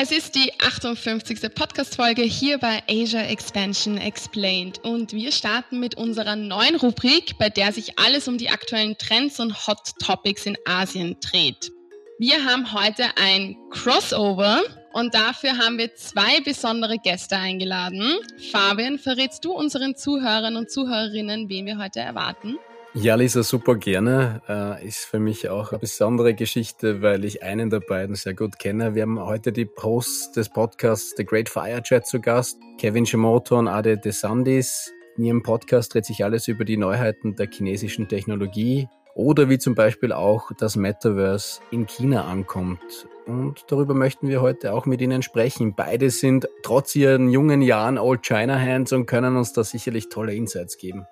[0.00, 1.52] Es ist die 58.
[1.52, 7.72] Podcast-Folge hier bei Asia Expansion Explained und wir starten mit unserer neuen Rubrik, bei der
[7.72, 11.72] sich alles um die aktuellen Trends und Hot Topics in Asien dreht.
[12.20, 18.18] Wir haben heute ein Crossover und dafür haben wir zwei besondere Gäste eingeladen.
[18.52, 22.56] Fabian, verrätst du unseren Zuhörern und Zuhörerinnen, wen wir heute erwarten?
[22.94, 24.40] Ja, Lisa, super gerne.
[24.48, 28.58] Äh, ist für mich auch eine besondere Geschichte, weil ich einen der beiden sehr gut
[28.58, 28.94] kenne.
[28.94, 33.58] Wir haben heute die Hosts des Podcasts The Great Fire Chat zu Gast, Kevin Shimoto
[33.58, 34.92] und Ade DeSandis.
[35.18, 39.74] In ihrem Podcast dreht sich alles über die Neuheiten der chinesischen Technologie oder wie zum
[39.74, 43.06] Beispiel auch das Metaverse in China ankommt.
[43.26, 45.74] Und darüber möchten wir heute auch mit Ihnen sprechen.
[45.74, 50.34] Beide sind trotz ihren jungen Jahren Old China Hands und können uns da sicherlich tolle
[50.34, 51.06] Insights geben.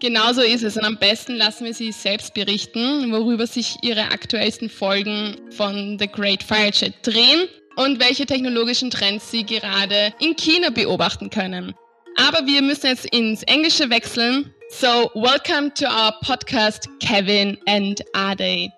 [0.00, 0.76] Genau so ist es.
[0.76, 6.06] Und am besten lassen wir Sie selbst berichten, worüber sich Ihre aktuellsten Folgen von The
[6.06, 11.74] Great Fire Chat drehen und welche technologischen Trends Sie gerade in China beobachten können.
[12.16, 14.54] Aber wir müssen jetzt ins Englische wechseln.
[14.70, 18.70] So, welcome to our podcast, Kevin and Ade.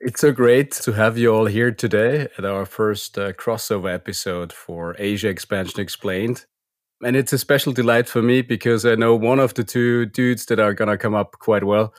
[0.00, 4.52] It's so great to have you all here today at our first uh, crossover episode
[4.52, 6.46] for Asia Expansion Explained.
[7.02, 10.46] And it's a special delight for me because I know one of the two dudes
[10.46, 11.94] that are going to come up quite well.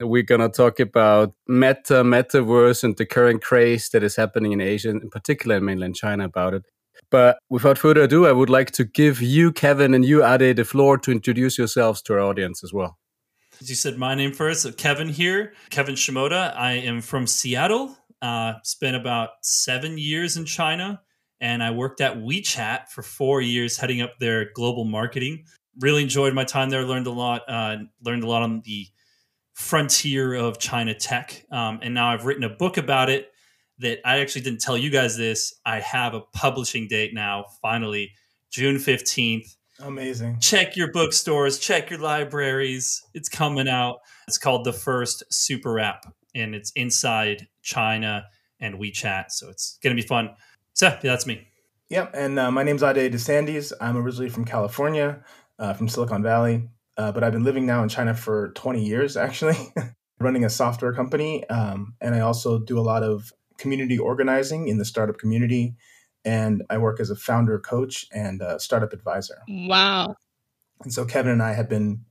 [0.00, 4.62] We're going to talk about meta, metaverse, and the current craze that is happening in
[4.62, 6.62] Asia, in particular in mainland China, about it.
[7.10, 10.64] But without further ado, I would like to give you, Kevin, and you, Ade, the
[10.64, 12.96] floor to introduce yourselves to our audience as well.
[13.68, 14.62] You said my name first.
[14.62, 16.56] So Kevin here, Kevin Shimota.
[16.56, 17.96] I am from Seattle.
[18.20, 21.00] Uh, spent about seven years in China,
[21.40, 25.44] and I worked at WeChat for four years, heading up their global marketing.
[25.80, 26.84] Really enjoyed my time there.
[26.84, 27.42] Learned a lot.
[27.48, 28.86] Uh, learned a lot on the
[29.54, 33.30] frontier of China tech, um, and now I've written a book about it.
[33.78, 35.54] That I actually didn't tell you guys this.
[35.66, 37.46] I have a publishing date now.
[37.60, 38.12] Finally,
[38.50, 39.56] June fifteenth.
[39.82, 40.38] Amazing.
[40.38, 43.02] Check your bookstores, check your libraries.
[43.14, 43.98] It's coming out.
[44.28, 46.06] It's called The First Super App,
[46.36, 48.26] and it's inside China
[48.60, 49.30] and WeChat.
[49.30, 50.30] So it's going to be fun.
[50.74, 51.48] So, yeah, that's me.
[51.88, 52.12] Yep.
[52.14, 53.72] And uh, my name's Ade DeSandes.
[53.80, 55.24] I'm originally from California,
[55.58, 59.16] uh, from Silicon Valley, uh, but I've been living now in China for 20 years,
[59.16, 59.56] actually,
[60.20, 61.46] running a software company.
[61.48, 65.74] Um, and I also do a lot of community organizing in the startup community
[66.24, 69.42] and I work as a founder coach and a startup advisor.
[69.48, 70.16] Wow.
[70.84, 72.04] And so Kevin and I have been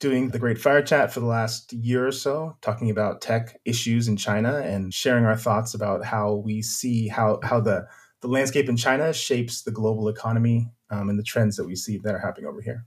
[0.00, 4.08] doing the Great Fire Chat for the last year or so, talking about tech issues
[4.08, 7.86] in China and sharing our thoughts about how we see how how the
[8.20, 11.98] the landscape in China shapes the global economy um, and the trends that we see
[11.98, 12.84] that are happening over here.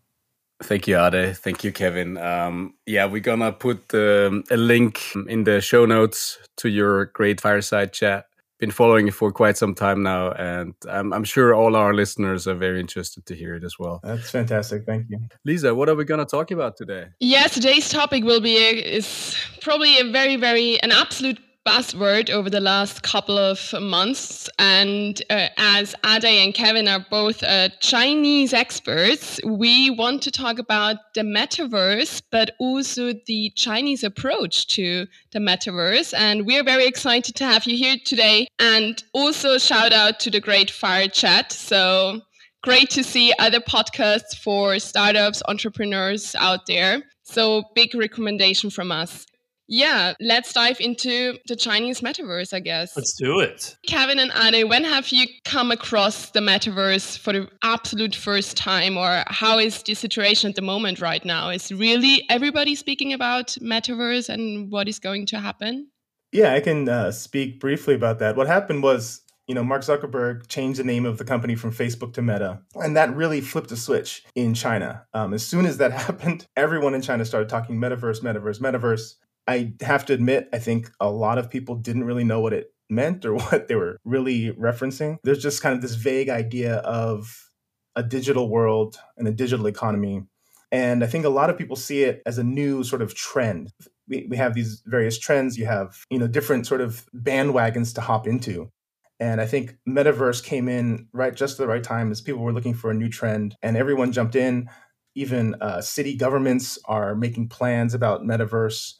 [0.64, 1.36] Thank you, Ade.
[1.38, 2.18] Thank you, Kevin.
[2.18, 7.42] Um, yeah, we're gonna put um, a link in the show notes to your great
[7.42, 8.26] fireside chat
[8.62, 12.48] been following it for quite some time now, and I'm, I'm, sure all our listeners
[12.48, 14.00] are very interested to hear it as well.
[14.04, 14.86] That's fantastic.
[14.86, 15.74] Thank you, Lisa.
[15.74, 17.08] What are we going to talk about today?
[17.20, 22.50] Yeah, today's topic will be a, is probably a very, very an absolute buzzword over
[22.50, 24.50] the last couple of months.
[24.58, 30.60] And uh, as Ade and Kevin are both uh, Chinese experts, we want to talk
[30.60, 36.14] about the metaverse, but also the Chinese approach to the metaverse.
[36.18, 38.48] And we're very excited to have you here today.
[38.60, 41.52] And also, shout out to the Great Fire Chat.
[41.52, 42.22] So,
[42.64, 47.04] great to see other podcasts for startups, entrepreneurs out there.
[47.24, 49.26] So, big recommendation from us.
[49.74, 52.94] Yeah, let's dive into the Chinese metaverse, I guess.
[52.94, 53.78] Let's do it.
[53.88, 58.98] Kevin and Ade, when have you come across the metaverse for the absolute first time,
[58.98, 61.50] or how is the situation at the moment right now?
[61.50, 65.88] Is really everybody speaking about metaverse and what is going to happen?
[66.34, 68.36] Yeah, I can uh, speak briefly about that.
[68.36, 72.14] What happened was you know, Mark Zuckerberg changed the name of the company from Facebook
[72.14, 75.06] to Meta, and that really flipped a switch in China.
[75.14, 79.16] Um, as soon as that happened, everyone in China started talking metaverse, metaverse, metaverse.
[79.48, 82.74] I have to admit, I think a lot of people didn't really know what it
[82.90, 85.18] meant or what they were really referencing.
[85.24, 87.50] There's just kind of this vague idea of
[87.96, 90.24] a digital world and a digital economy.
[90.72, 93.74] And I think a lot of people see it as a new sort of trend.
[94.08, 95.58] We, we have these various trends.
[95.58, 98.72] You have, you know, different sort of bandwagons to hop into.
[99.20, 102.54] And I think metaverse came in right just at the right time as people were
[102.54, 104.68] looking for a new trend, and everyone jumped in.
[105.14, 108.94] Even uh, city governments are making plans about metaverse,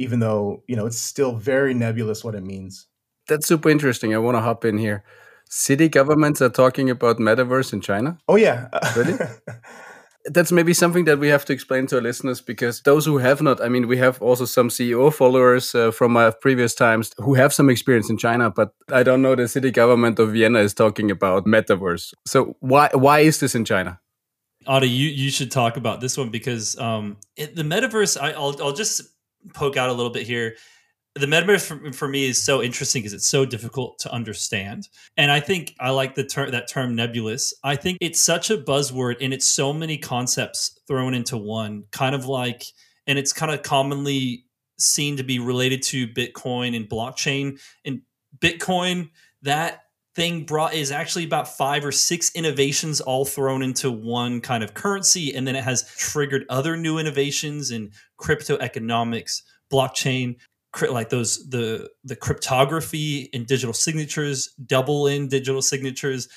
[0.00, 2.86] even though you know it's still very nebulous what it means.
[3.28, 4.14] That's super interesting.
[4.14, 5.04] I want to hop in here.
[5.48, 8.18] City governments are talking about metaverse in China.
[8.26, 9.18] Oh yeah, really?
[10.26, 13.42] that's maybe something that we have to explain to our listeners because those who have
[13.42, 17.34] not, I mean, we have also some CEO followers uh, from our previous times who
[17.34, 20.74] have some experience in China, but I don't know the city government of Vienna is
[20.74, 22.14] talking about metaverse.
[22.26, 24.00] So why why is this in China?
[24.68, 28.20] Ade, you you should talk about this one because um, it, the metaverse.
[28.20, 29.02] I, I'll I'll just
[29.54, 30.56] poke out a little bit here.
[31.14, 34.88] The metaverse for, for me is so interesting because it's so difficult to understand.
[35.16, 37.52] And i think i like the term that term nebulous.
[37.64, 42.14] I think it's such a buzzword and it's so many concepts thrown into one kind
[42.14, 42.64] of like
[43.06, 44.44] and it's kind of commonly
[44.78, 47.60] seen to be related to bitcoin and blockchain.
[47.84, 48.02] And
[48.38, 49.10] bitcoin
[49.42, 49.84] that
[50.14, 54.74] thing brought is actually about five or six innovations all thrown into one kind of
[54.74, 59.42] currency and then it has triggered other new innovations in crypto economics
[59.72, 60.36] blockchain
[60.90, 66.28] like those the the cryptography and digital signatures double in digital signatures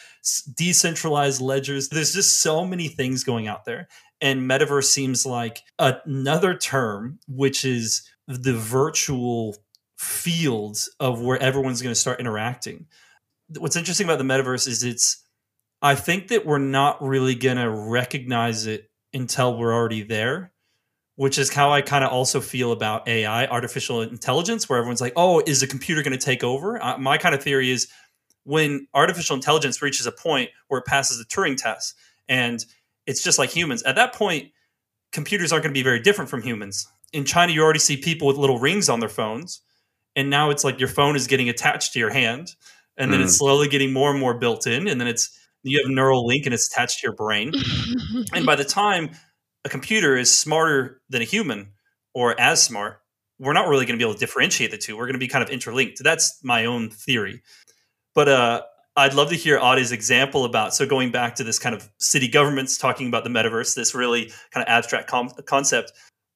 [0.56, 1.90] decentralized ledgers.
[1.90, 3.88] There's just so many things going out there
[4.22, 9.56] and metaverse seems like another term which is the virtual
[9.98, 12.88] fields of where everyone's going to start interacting
[13.58, 15.24] what's interesting about the metaverse is it's
[15.82, 20.54] i think that we're not really going to recognize it until we're already there
[21.16, 25.14] which is how I kind of also feel about AI, artificial intelligence, where everyone's like,
[25.16, 26.82] oh, is a computer going to take over?
[26.82, 27.88] Uh, my kind of theory is
[28.44, 31.96] when artificial intelligence reaches a point where it passes the Turing test
[32.28, 32.66] and
[33.06, 34.52] it's just like humans, at that point,
[35.12, 36.88] computers aren't going to be very different from humans.
[37.12, 39.62] In China, you already see people with little rings on their phones.
[40.16, 42.56] And now it's like your phone is getting attached to your hand.
[42.98, 43.24] And then mm.
[43.24, 44.88] it's slowly getting more and more built in.
[44.88, 47.52] And then it's, you have Neuralink and it's attached to your brain.
[48.34, 49.12] and by the time
[49.66, 51.74] a computer is smarter than a human
[52.14, 53.00] or as smart,
[53.40, 54.96] we're not really going to be able to differentiate the two.
[54.96, 56.04] We're going to be kind of interlinked.
[56.04, 57.42] That's my own theory.
[58.14, 58.62] But uh,
[58.96, 60.74] I'd love to hear Ade's example about.
[60.74, 64.32] So going back to this kind of city governments talking about the metaverse, this really
[64.52, 65.92] kind of abstract com- concept.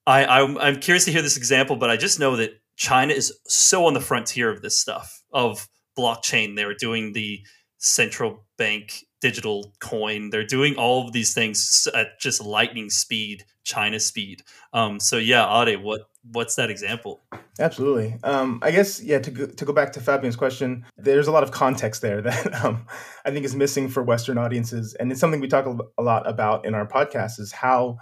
[0.08, 3.38] I, I'm, I'm curious to hear this example, but I just know that China is
[3.46, 6.56] so on the frontier of this stuff of blockchain.
[6.56, 7.42] They were doing the
[7.78, 10.30] central bank digital coin.
[10.30, 14.44] They're doing all of these things at just lightning speed, China speed.
[14.74, 16.02] Um, so yeah, Ade, what
[16.32, 17.22] what's that example?
[17.60, 18.16] Absolutely.
[18.24, 19.20] Um, I guess yeah.
[19.20, 22.64] To go, to go back to Fabian's question, there's a lot of context there that
[22.64, 22.86] um,
[23.26, 25.66] I think is missing for Western audiences, and it's something we talk
[25.98, 27.40] a lot about in our podcast.
[27.40, 27.98] Is how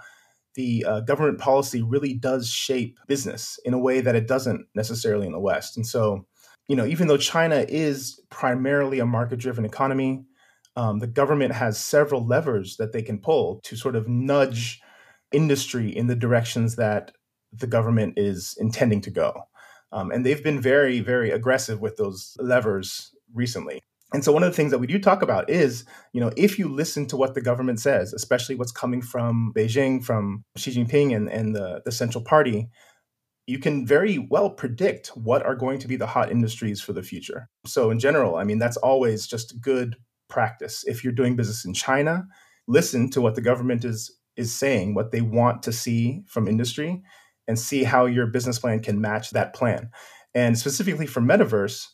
[0.54, 5.26] the uh, government policy really does shape business in a way that it doesn't necessarily
[5.26, 6.26] in the West, and so.
[6.68, 10.24] You know, even though China is primarily a market-driven economy,
[10.74, 14.80] um, the government has several levers that they can pull to sort of nudge
[15.32, 17.12] industry in the directions that
[17.52, 19.42] the government is intending to go.
[19.92, 23.82] Um, and they've been very, very aggressive with those levers recently.
[24.12, 26.58] And so one of the things that we do talk about is, you know, if
[26.58, 31.14] you listen to what the government says, especially what's coming from Beijing, from Xi Jinping
[31.14, 32.68] and, and the, the central party,
[33.46, 37.02] you can very well predict what are going to be the hot industries for the
[37.02, 37.48] future.
[37.64, 39.96] So in general, I mean, that's always just good
[40.28, 40.84] practice.
[40.86, 42.26] If you're doing business in China,
[42.66, 47.02] listen to what the government is is saying, what they want to see from industry,
[47.48, 49.88] and see how your business plan can match that plan.
[50.34, 51.86] And specifically for metaverse,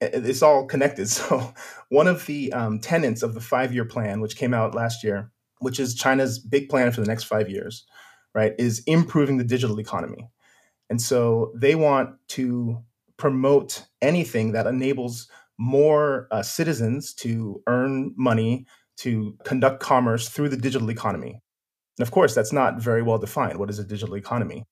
[0.00, 1.08] it's all connected.
[1.16, 1.54] So
[1.88, 5.30] one of the um, tenets of the five year plan, which came out last year,
[5.60, 7.86] which is China's big plan for the next five years,
[8.34, 10.28] right, is improving the digital economy.
[10.88, 12.82] And so they want to
[13.16, 15.28] promote anything that enables
[15.58, 18.66] more uh, citizens to earn money
[18.98, 21.40] to conduct commerce through the digital economy.
[21.98, 23.58] And of course, that's not very well defined.
[23.58, 24.64] What is a digital economy?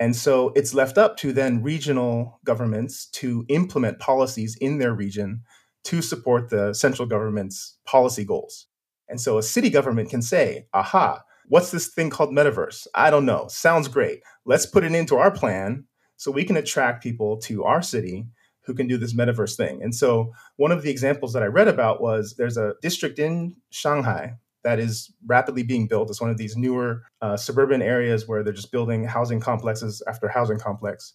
[0.00, 5.42] And so it's left up to then regional governments to implement policies in their region
[5.84, 8.66] to support the central government's policy goals.
[9.08, 12.86] And so a city government can say, aha, what's this thing called metaverse?
[12.94, 13.46] I don't know.
[13.48, 14.20] Sounds great.
[14.44, 15.84] Let's put it into our plan
[16.16, 18.26] so we can attract people to our city
[18.64, 19.82] who can do this metaverse thing.
[19.82, 23.56] And so one of the examples that I read about was there's a district in
[23.70, 26.10] Shanghai that is rapidly being built.
[26.10, 30.28] It's one of these newer uh, suburban areas where they're just building housing complexes after
[30.28, 31.14] housing complex.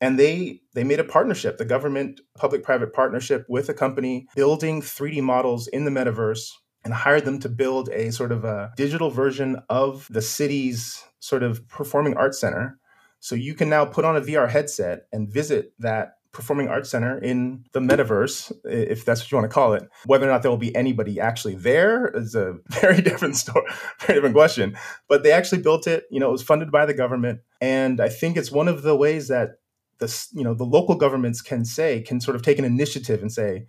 [0.00, 4.80] And they they made a partnership, the government public private partnership with a company building
[4.80, 6.50] 3D models in the metaverse
[6.88, 11.42] and hired them to build a sort of a digital version of the city's sort
[11.42, 12.78] of performing arts center.
[13.20, 17.18] So you can now put on a VR headset and visit that performing arts center
[17.18, 19.86] in the metaverse, if that's what you want to call it.
[20.06, 24.16] Whether or not there will be anybody actually there is a very different story, very
[24.16, 24.74] different question.
[25.06, 26.04] But they actually built it.
[26.10, 28.96] You know, it was funded by the government, and I think it's one of the
[28.96, 29.58] ways that
[29.98, 33.30] the you know the local governments can say can sort of take an initiative and
[33.30, 33.66] say,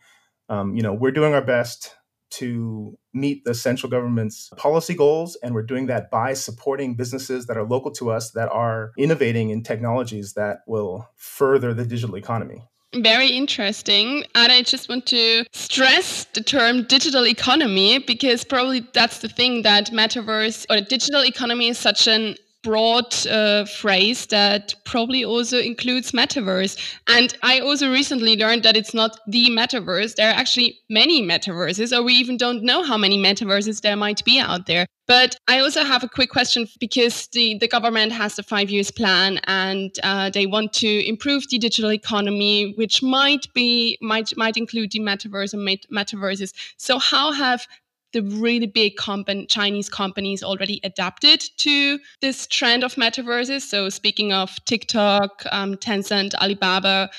[0.47, 1.95] um, you know, we're doing our best
[2.31, 5.37] to meet the central government's policy goals.
[5.43, 9.49] And we're doing that by supporting businesses that are local to us that are innovating
[9.49, 12.63] in technologies that will further the digital economy.
[12.95, 14.23] Very interesting.
[14.33, 19.61] And I just want to stress the term digital economy because probably that's the thing
[19.61, 26.11] that metaverse or digital economy is such an broad uh, phrase that probably also includes
[26.11, 26.77] metaverse.
[27.07, 30.15] And I also recently learned that it's not the metaverse.
[30.15, 34.23] There are actually many metaverses, or we even don't know how many metaverses there might
[34.25, 34.85] be out there.
[35.07, 38.91] But I also have a quick question because the, the government has the five years
[38.91, 44.55] plan and uh, they want to improve the digital economy, which might be might might
[44.55, 46.53] include the metaverse and metaverses.
[46.77, 47.65] So how have
[48.13, 53.61] the really big company, Chinese companies already adapted to this trend of metaverses.
[53.61, 57.09] So, speaking of TikTok, um, Tencent, Alibaba,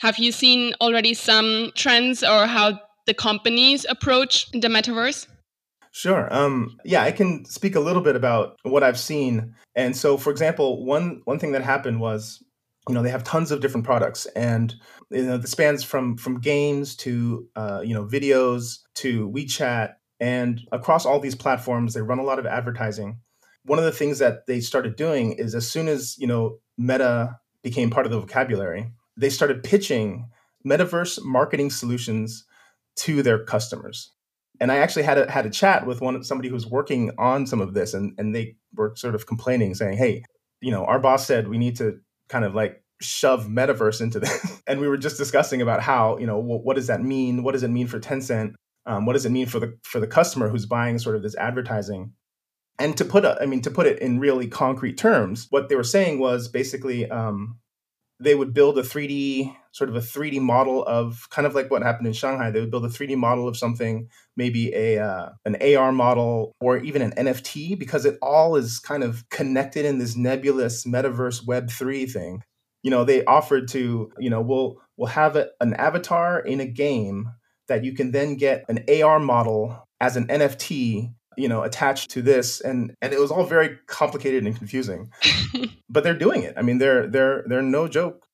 [0.00, 5.26] have you seen already some trends or how the companies approach the metaverse?
[5.92, 6.32] Sure.
[6.32, 9.54] Um, yeah, I can speak a little bit about what I've seen.
[9.74, 12.42] And so, for example, one one thing that happened was,
[12.88, 14.74] you know, they have tons of different products, and
[15.10, 20.60] you know, the spans from from games to uh, you know videos to WeChat and
[20.70, 23.20] across all these platforms, they run a lot of advertising.
[23.64, 27.38] One of the things that they started doing is as soon as, you know, Meta
[27.62, 30.28] became part of the vocabulary, they started pitching
[30.66, 32.44] metaverse marketing solutions
[32.96, 34.12] to their customers.
[34.60, 37.60] And I actually had a, had a chat with one somebody who's working on some
[37.62, 40.22] of this, and, and they were sort of complaining, saying, "Hey,
[40.60, 41.98] you know, our boss said we need to
[42.28, 46.26] kind of like shove metaverse into this." and we were just discussing about how, you
[46.26, 47.42] know, what, what does that mean?
[47.42, 48.52] What does it mean for Tencent?
[48.86, 51.36] Um, what does it mean for the for the customer who's buying sort of this
[51.36, 52.12] advertising?
[52.78, 55.76] And to put a, I mean, to put it in really concrete terms, what they
[55.76, 57.58] were saying was basically um,
[58.20, 61.82] they would build a 3D sort of a 3D model of kind of like what
[61.82, 62.50] happened in Shanghai.
[62.50, 66.78] They would build a 3D model of something, maybe a uh, an AR model or
[66.78, 71.70] even an NFT, because it all is kind of connected in this nebulous metaverse Web
[71.70, 72.42] three thing.
[72.82, 76.66] You know, they offered to, you know, we'll we'll have a, an avatar in a
[76.66, 77.30] game
[77.70, 82.22] that you can then get an AR model as an NFT you know attached to
[82.22, 82.60] this.
[82.60, 85.10] And and it was all very complicated and confusing.
[85.92, 86.54] But they're doing it.
[86.56, 88.24] I mean they're they're they're no joke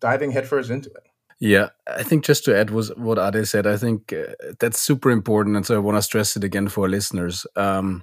[0.00, 1.04] diving headfirst into it.
[1.38, 5.10] Yeah i think just to add was what ade said i think uh, that's super
[5.10, 5.56] important.
[5.56, 7.46] And so i want to stress it again for our listeners.
[7.54, 8.02] Um,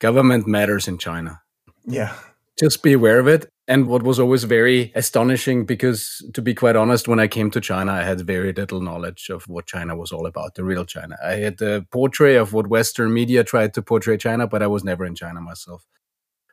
[0.00, 1.40] government matters in china.
[1.84, 2.12] Yeah.
[2.58, 6.76] Just be aware of it and what was always very astonishing, because to be quite
[6.76, 10.12] honest, when I came to China, I had very little knowledge of what China was
[10.12, 11.16] all about, the real China.
[11.24, 14.84] I had the portrait of what Western media tried to portray China, but I was
[14.84, 15.86] never in China myself.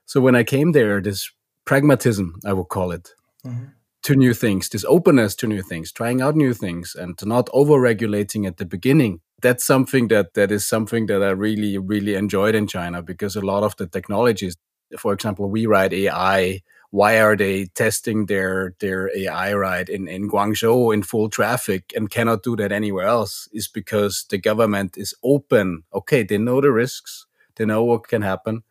[0.06, 1.30] So when I came there, this
[1.66, 3.10] pragmatism, I would call it,
[3.46, 3.66] mm-hmm.
[4.04, 7.82] to new things, this openness to new things, trying out new things, and not over
[7.82, 9.20] regulating at the beginning.
[9.42, 13.42] That's something that that is something that I really, really enjoyed in China because a
[13.42, 14.56] lot of the technologies,
[14.98, 16.62] for example, WeRide AI
[16.92, 22.10] why are they testing their their AI ride in, in Guangzhou in full traffic and
[22.10, 25.84] cannot do that anywhere else is because the government is open.
[25.94, 28.64] Okay, they know the risks, they know what can happen,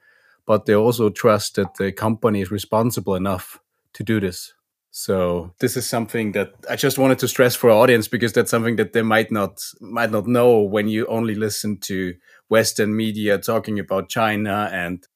[0.47, 3.61] but they also trust that the company is responsible enough
[3.93, 4.53] to do this.
[4.91, 8.51] So this is something that I just wanted to stress for our audience because that's
[8.51, 12.15] something that they might not might not know when you only listen to
[12.49, 15.07] Western media talking about China and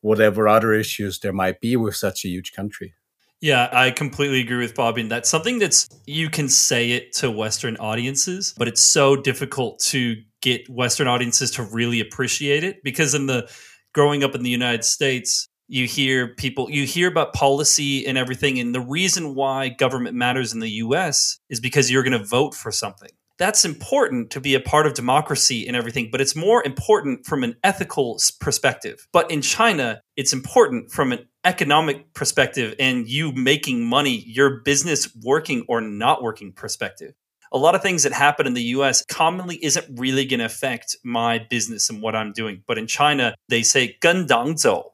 [0.00, 2.94] whatever other issues there might be with such a huge country.
[3.40, 5.02] Yeah, I completely agree with Bobby.
[5.02, 9.78] And that's something that's you can say it to Western audiences, but it's so difficult
[9.80, 13.48] to get Western audiences to really appreciate it because in the
[13.94, 18.58] growing up in the United States, You hear people, you hear about policy and everything.
[18.58, 22.54] And the reason why government matters in the US is because you're going to vote
[22.54, 26.62] for something that's important to be a part of democracy and everything, but it's more
[26.64, 29.06] important from an ethical perspective.
[29.12, 35.08] But in China, it's important from an economic perspective and you making money, your business
[35.22, 37.14] working or not working perspective.
[37.50, 40.96] A lot of things that happen in the US commonly isn't really going to affect
[41.02, 42.62] my business and what I'm doing.
[42.66, 44.26] But in China, they say, gun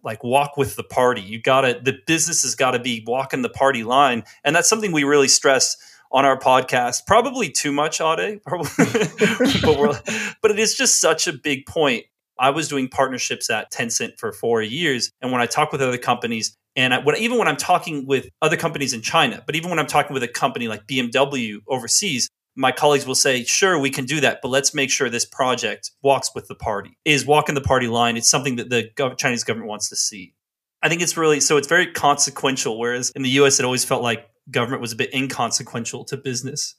[0.04, 1.20] like walk with the party.
[1.20, 4.22] You got to, the business has got to be walking the party line.
[4.44, 5.76] And that's something we really stress
[6.14, 7.06] on our podcast.
[7.06, 10.02] Probably too much, Ade, but,
[10.40, 12.04] but it is just such a big point.
[12.38, 15.98] I was doing partnerships at Tencent for four years, and when I talk with other
[15.98, 19.70] companies, and I, when, even when I'm talking with other companies in China, but even
[19.70, 23.90] when I'm talking with a company like BMW overseas, my colleagues will say, "Sure, we
[23.90, 27.54] can do that, but let's make sure this project walks with the party, is walking
[27.56, 28.16] the party line.
[28.16, 30.34] It's something that the gov- Chinese government wants to see."
[30.82, 31.56] I think it's really so.
[31.56, 32.78] It's very consequential.
[32.78, 36.74] Whereas in the U.S., it always felt like government was a bit inconsequential to business.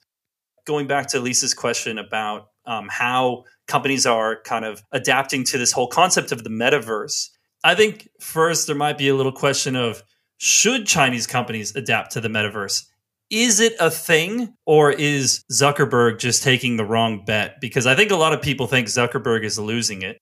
[0.66, 5.72] Going back to Lisa's question about um, how companies are kind of adapting to this
[5.72, 7.28] whole concept of the metaverse,
[7.64, 10.02] I think first there might be a little question of
[10.38, 12.84] should Chinese companies adapt to the metaverse?
[13.30, 17.60] Is it a thing or is Zuckerberg just taking the wrong bet?
[17.60, 20.20] Because I think a lot of people think Zuckerberg is losing it.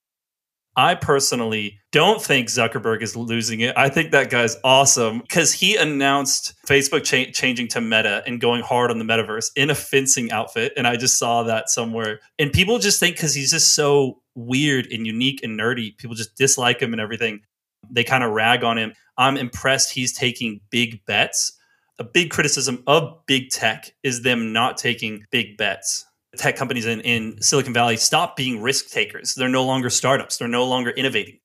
[0.77, 3.77] I personally don't think Zuckerberg is losing it.
[3.77, 8.63] I think that guy's awesome because he announced Facebook cha- changing to Meta and going
[8.63, 10.73] hard on the metaverse in a fencing outfit.
[10.77, 12.21] And I just saw that somewhere.
[12.39, 16.35] And people just think because he's just so weird and unique and nerdy, people just
[16.37, 17.43] dislike him and everything.
[17.89, 18.95] They kind of rag on him.
[19.17, 21.53] I'm impressed he's taking big bets.
[22.01, 26.05] A big criticism of big tech is them not taking big bets
[26.37, 29.35] tech companies in, in Silicon Valley stop being risk takers.
[29.35, 31.39] They're no longer startups, they're no longer innovating.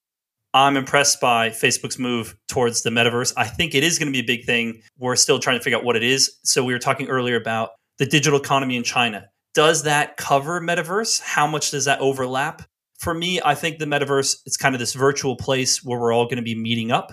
[0.53, 3.33] I'm impressed by Facebook's move towards the metaverse.
[3.37, 4.81] I think it is going to be a big thing.
[4.97, 6.37] We're still trying to figure out what it is.
[6.43, 9.27] So, we were talking earlier about the digital economy in China.
[9.53, 11.21] Does that cover metaverse?
[11.21, 12.63] How much does that overlap?
[12.97, 16.25] For me, I think the metaverse it's kind of this virtual place where we're all
[16.25, 17.11] going to be meeting up.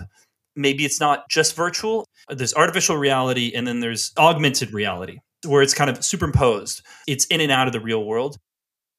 [0.55, 2.05] Maybe it's not just virtual.
[2.29, 6.81] There's artificial reality and then there's augmented reality where it's kind of superimposed.
[7.07, 8.37] It's in and out of the real world.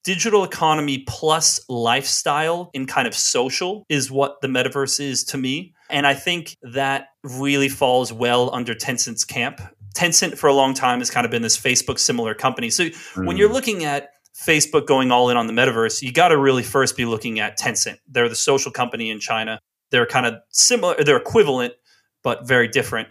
[0.04, 5.74] Digital economy plus lifestyle and kind of social is what the metaverse is to me.
[5.90, 9.60] And I think that really falls well under Tencent's camp.
[9.94, 12.70] Tencent for a long time has kind of been this Facebook similar company.
[12.70, 13.26] So mm.
[13.26, 16.62] when you're looking at Facebook going all in on the metaverse, you got to really
[16.62, 17.98] first be looking at Tencent.
[18.06, 19.58] They're the social company in China.
[19.90, 21.74] They're kind of similar, they're equivalent,
[22.22, 23.08] but very different.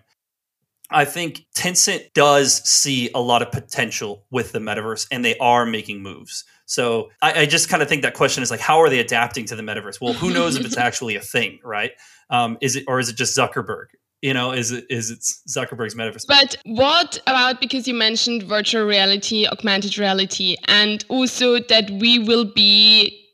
[0.89, 5.65] I think Tencent does see a lot of potential with the metaverse and they are
[5.65, 6.45] making moves.
[6.65, 9.45] So I, I just kind of think that question is like, how are they adapting
[9.45, 9.99] to the metaverse?
[10.01, 11.91] Well, who knows if it's actually a thing, right?
[12.29, 13.87] Um, is it or is it just Zuckerberg?
[14.21, 16.25] You know, is it is it Zuckerberg's metaverse?
[16.27, 22.45] But what about because you mentioned virtual reality, augmented reality, and also that we will
[22.45, 23.25] be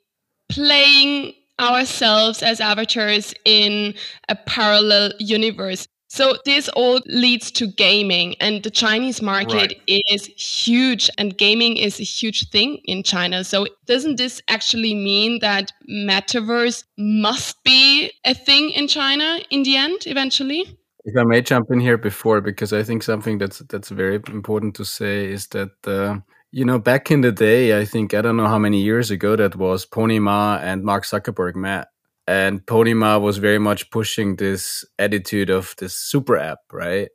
[0.49, 3.93] playing ourselves as avatars in
[4.29, 5.87] a parallel universe.
[6.13, 9.82] So this all leads to gaming, and the Chinese market right.
[9.88, 13.43] is huge, and gaming is a huge thing in China.
[13.43, 19.76] So doesn't this actually mean that metaverse must be a thing in China in the
[19.76, 20.78] end, eventually?
[21.04, 24.76] If I may jump in here before, because I think something that's that's very important
[24.76, 25.71] to say is that.
[25.84, 26.19] Uh,
[26.56, 29.36] you know, back in the day, I think I don't know how many years ago
[29.36, 29.88] that was.
[29.88, 31.88] Pony Ma and Mark Zuckerberg met,
[32.27, 37.09] and Pony Ma was very much pushing this attitude of this super app, right?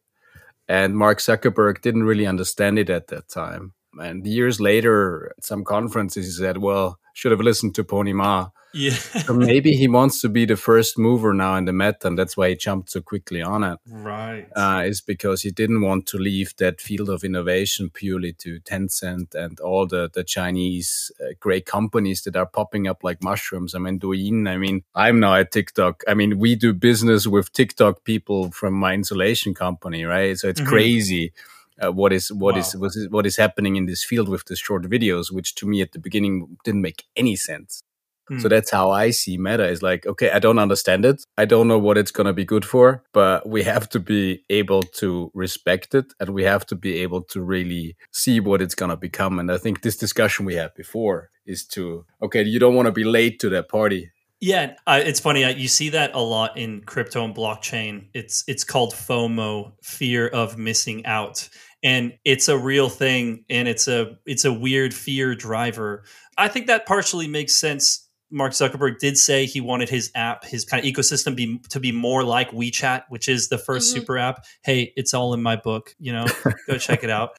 [0.68, 3.72] And Mark Zuckerberg didn't really understand it at that time.
[4.00, 8.50] And years later, at some conferences, he said, "Well, should have listened to Pony Ma."
[8.72, 8.90] Yeah.
[8.90, 12.36] so maybe he wants to be the first mover now in the meta, and that's
[12.36, 13.78] why he jumped so quickly on it.
[13.86, 14.46] Right.
[14.54, 19.34] Uh, is because he didn't want to leave that field of innovation purely to Tencent
[19.34, 23.74] and all the, the Chinese uh, great companies that are popping up like mushrooms.
[23.74, 26.02] I mean, Douyin, I mean, I'm now at TikTok.
[26.06, 30.38] I mean, we do business with TikTok people from my insulation company, right?
[30.38, 30.68] So it's mm-hmm.
[30.68, 31.32] crazy.
[31.80, 32.60] Uh, what is what wow.
[32.60, 35.66] is, what is what is happening in this field with the short videos, which to
[35.66, 37.82] me at the beginning didn't make any sense.
[38.28, 38.48] So hmm.
[38.48, 41.22] that's how I see meta is like, okay, I don't understand it.
[41.36, 44.44] I don't know what it's going to be good for, but we have to be
[44.50, 48.74] able to respect it and we have to be able to really see what it's
[48.74, 49.38] going to become.
[49.38, 52.92] And I think this discussion we had before is to, okay, you don't want to
[52.92, 54.10] be late to that party.
[54.40, 55.42] Yeah, uh, it's funny.
[55.42, 58.08] Uh, you see that a lot in crypto and blockchain.
[58.14, 61.48] It's it's called FOMO, fear of missing out,
[61.82, 63.44] and it's a real thing.
[63.50, 66.04] And it's a it's a weird fear driver.
[66.36, 70.64] I think that partially makes sense Mark Zuckerberg did say he wanted his app, his
[70.64, 73.80] kind of ecosystem, be to be more like WeChat, which is the 1st mm-hmm.
[73.80, 74.44] super app.
[74.62, 75.94] Hey, it's all in my book.
[75.98, 76.26] You know,
[76.66, 77.36] go check it out.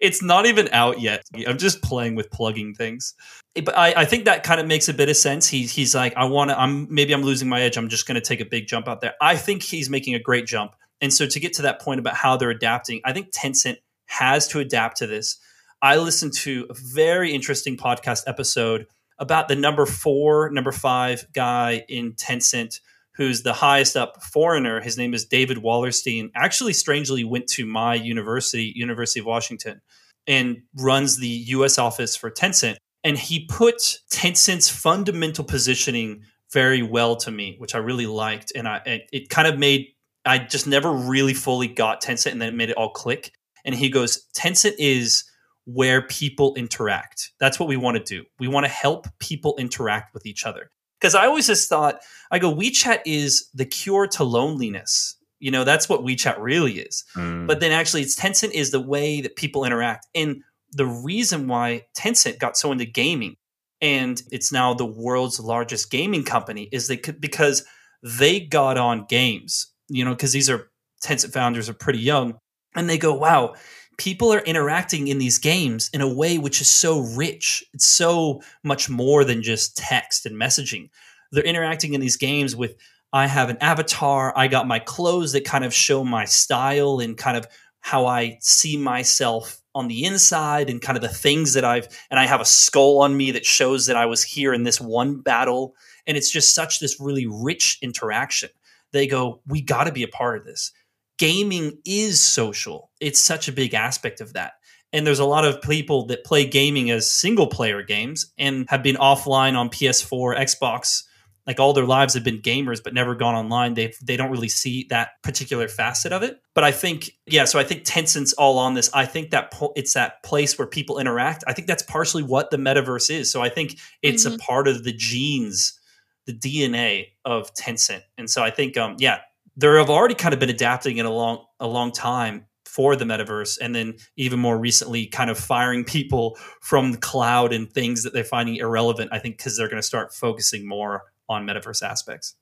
[0.00, 1.22] It's not even out yet.
[1.46, 3.14] I'm just playing with plugging things.
[3.54, 5.46] But I, I think that kind of makes a bit of sense.
[5.46, 6.60] He's he's like, I want to.
[6.60, 7.76] I'm maybe I'm losing my edge.
[7.76, 9.14] I'm just going to take a big jump out there.
[9.20, 10.74] I think he's making a great jump.
[11.00, 14.48] And so to get to that point about how they're adapting, I think Tencent has
[14.48, 15.38] to adapt to this.
[15.82, 18.86] I listened to a very interesting podcast episode
[19.22, 22.80] about the number four, number five guy in Tencent
[23.14, 24.80] who's the highest up foreigner.
[24.80, 26.30] His name is David Wallerstein.
[26.34, 29.80] Actually, strangely, went to my university, University of Washington,
[30.26, 31.78] and runs the U.S.
[31.78, 32.76] office for Tencent.
[33.04, 38.68] And he put Tencent's fundamental positioning very well to me, which I really liked, and
[38.68, 39.88] I it kind of made
[40.24, 43.32] I just never really fully got Tencent, and then it made it all click.
[43.64, 45.24] And he goes, Tencent is
[45.64, 47.30] where people interact.
[47.38, 48.24] That's what we want to do.
[48.38, 50.70] We want to help people interact with each other
[51.00, 55.16] because I always just thought I go WeChat is the cure to loneliness.
[55.40, 57.04] You know, that's what WeChat really is.
[57.16, 57.46] Mm.
[57.46, 61.82] But then actually, it's Tencent is the way that people interact, and the reason why
[61.96, 63.36] Tencent got so into gaming
[63.82, 67.64] and it's now the world's largest gaming company is they could, because
[68.02, 69.66] they got on games.
[69.88, 70.70] You know, because these are
[71.04, 72.38] Tencent founders are pretty young,
[72.74, 73.54] and they go, "Wow."
[73.98, 77.64] People are interacting in these games in a way which is so rich.
[77.72, 80.90] It's so much more than just text and messaging.
[81.30, 82.76] They're interacting in these games with
[83.12, 87.16] I have an avatar, I got my clothes that kind of show my style and
[87.16, 87.46] kind of
[87.80, 92.18] how I see myself on the inside and kind of the things that I've and
[92.18, 95.20] I have a skull on me that shows that I was here in this one
[95.20, 95.74] battle
[96.06, 98.50] and it's just such this really rich interaction.
[98.92, 100.72] They go, "We got to be a part of this."
[101.18, 102.90] Gaming is social.
[103.00, 104.52] It's such a big aspect of that.
[104.92, 108.82] And there's a lot of people that play gaming as single player games and have
[108.82, 111.04] been offline on PS4, Xbox,
[111.46, 113.74] like all their lives have been gamers but never gone online.
[113.74, 116.40] They they don't really see that particular facet of it.
[116.54, 118.90] But I think yeah, so I think Tencent's all on this.
[118.94, 121.42] I think that po- it's that place where people interact.
[121.46, 123.32] I think that's partially what the metaverse is.
[123.32, 124.34] So I think it's mm-hmm.
[124.34, 125.78] a part of the genes,
[126.26, 128.02] the DNA of Tencent.
[128.16, 129.20] And so I think um yeah,
[129.56, 133.04] they have already kind of been adapting it a long a long time for the
[133.04, 138.02] metaverse and then even more recently kind of firing people from the cloud and things
[138.02, 141.82] that they're finding irrelevant i think because they're going to start focusing more on metaverse
[141.82, 142.34] aspects.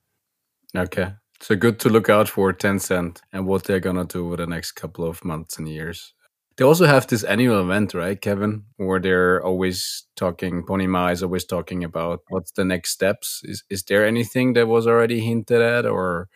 [0.77, 1.13] Okay.
[1.41, 4.47] So good to look out for tencent and what they're going to do over the
[4.47, 6.13] next couple of months and years.
[6.57, 11.23] They also have this annual event right kevin where they're always talking pony ma is
[11.23, 13.41] always talking about what's the next steps.
[13.45, 16.29] Is, is there anything that was already hinted at or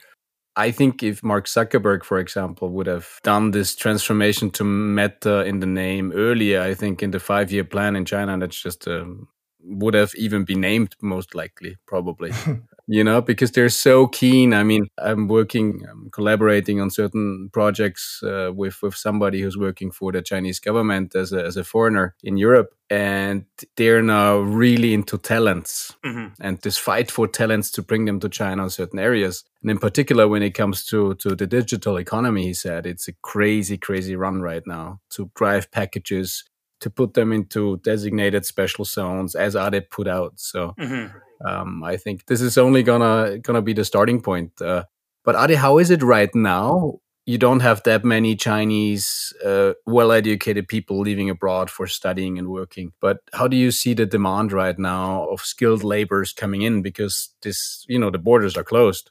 [0.57, 5.61] I think if Mark Zuckerberg, for example, would have done this transformation to Meta in
[5.61, 9.29] the name earlier, I think in the five year plan in China, that's just um,
[9.65, 12.33] would have even been named most likely, probably.
[12.87, 14.53] you know, because they're so keen.
[14.53, 19.91] I mean, I'm working, I'm collaborating on certain projects uh, with with somebody who's working
[19.91, 24.93] for the Chinese government as a as a foreigner in Europe, and they're now really
[24.93, 26.35] into talents mm-hmm.
[26.41, 29.45] and this fight for talents to bring them to China in certain areas.
[29.63, 33.15] And in particular, when it comes to to the digital economy, he said it's a
[33.23, 36.45] crazy, crazy run right now to drive packages
[36.81, 40.35] to put them into designated special zones as are they put out.
[40.37, 41.17] So mm-hmm.
[41.45, 44.61] Um, I think this is only gonna gonna be the starting point.
[44.61, 44.85] Uh,
[45.25, 47.01] but Ade, how is it right now?
[47.27, 52.93] You don't have that many Chinese uh, well-educated people living abroad for studying and working.
[53.01, 56.83] But how do you see the demand right now of skilled laborers coming in?
[56.83, 59.11] Because this, you know, the borders are closed.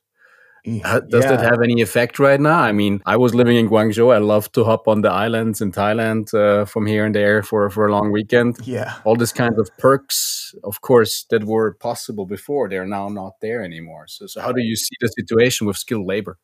[0.64, 1.02] Does yeah.
[1.10, 2.60] that have any effect right now?
[2.60, 4.14] I mean, I was living in Guangzhou.
[4.14, 7.70] I love to hop on the islands in Thailand uh, from here and there for,
[7.70, 8.56] for a long weekend.
[8.64, 8.96] Yeah.
[9.04, 13.62] All these kinds of perks, of course, that were possible before, they're now not there
[13.62, 14.06] anymore.
[14.08, 16.38] So, so how do you see the situation with skilled labor?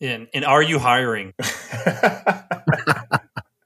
[0.00, 1.34] And, and are you hiring?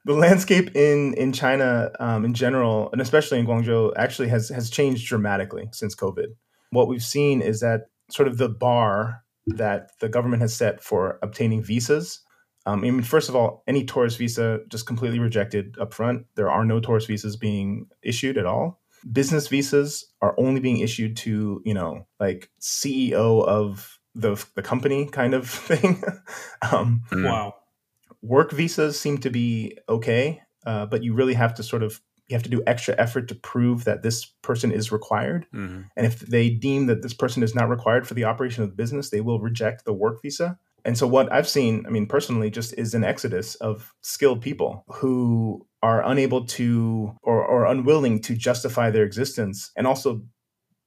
[0.05, 4.69] the landscape in in China um, in general, and especially in Guangzhou, actually has has
[4.69, 6.27] changed dramatically since COVID.
[6.69, 11.19] What we've seen is that sort of the bar that the government has set for
[11.21, 12.21] obtaining visas.
[12.65, 16.25] Um, I mean, first of all, any tourist visa just completely rejected up front.
[16.35, 18.81] There are no tourist visas being issued at all.
[19.11, 25.07] Business visas are only being issued to, you know, like CEO of the, the company
[25.07, 26.03] kind of thing.
[26.71, 27.23] um, hmm.
[27.23, 27.53] wow.
[28.23, 32.35] Work visas seem to be okay, uh, but you really have to sort of you
[32.35, 35.45] have to do extra effort to prove that this person is required.
[35.53, 35.81] Mm-hmm.
[35.95, 38.75] And if they deem that this person is not required for the operation of the
[38.75, 40.57] business, they will reject the work visa.
[40.83, 44.85] And so, what I've seen, I mean, personally, just is an exodus of skilled people
[44.87, 50.23] who are unable to or, or unwilling to justify their existence and also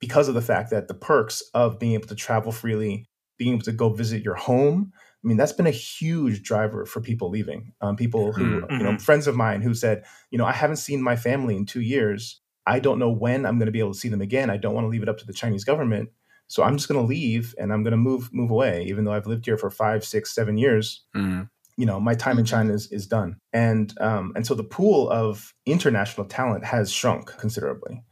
[0.00, 3.64] because of the fact that the perks of being able to travel freely, being able
[3.64, 4.92] to go visit your home.
[5.24, 7.72] I mean, that's been a huge driver for people leaving.
[7.80, 8.72] Um, people who, mm-hmm.
[8.72, 11.66] you know, friends of mine who said, you know, I haven't seen my family in
[11.66, 12.40] two years.
[12.66, 14.48] I don't know when I'm going to be able to see them again.
[14.48, 16.10] I don't want to leave it up to the Chinese government.
[16.46, 19.12] So I'm just going to leave and I'm going to move move away, even though
[19.12, 21.04] I've lived here for five, six, seven years.
[21.16, 21.42] Mm-hmm.
[21.76, 22.54] You know, my time in mm-hmm.
[22.54, 27.36] China is, is done, and um, and so the pool of international talent has shrunk
[27.38, 28.02] considerably.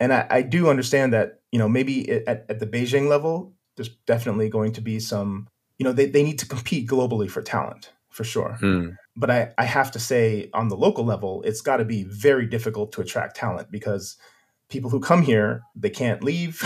[0.00, 3.90] And I, I do understand that you know maybe at, at the Beijing level, there's
[4.06, 5.48] definitely going to be some
[5.82, 8.56] you know they, they need to compete globally for talent for sure.
[8.62, 8.96] Mm.
[9.16, 12.46] But I, I have to say on the local level, it's got to be very
[12.46, 14.16] difficult to attract talent because
[14.68, 16.62] people who come here they can't leave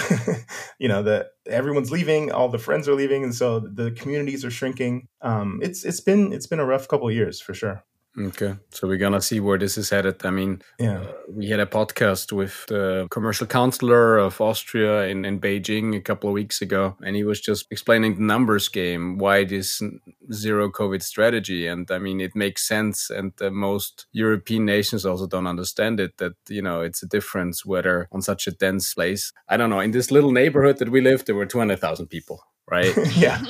[0.78, 4.50] you know that everyone's leaving all the friends are leaving and so the communities are
[4.50, 7.82] shrinking um, it's it's been it's been a rough couple years for sure
[8.18, 10.24] Okay, so we're gonna see where this is headed.
[10.24, 15.26] I mean, yeah, uh, we had a podcast with the commercial counselor of Austria in,
[15.26, 19.18] in Beijing a couple of weeks ago, and he was just explaining the numbers game,
[19.18, 19.82] why this
[20.32, 25.46] zero COVID strategy, and I mean, it makes sense, and most European nations also don't
[25.46, 26.16] understand it.
[26.16, 29.30] That you know, it's a difference whether on such a dense place.
[29.46, 29.80] I don't know.
[29.80, 32.94] In this little neighborhood that we lived, there were two hundred thousand people right?
[33.16, 33.42] yeah.